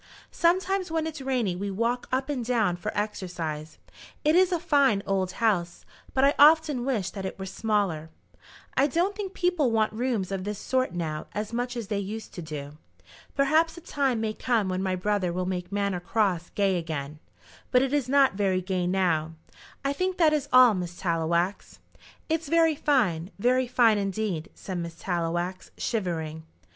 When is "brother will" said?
14.95-15.45